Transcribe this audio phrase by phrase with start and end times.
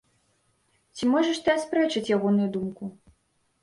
[0.95, 2.95] Ці можаш ты аспрэчыць ягоную думку?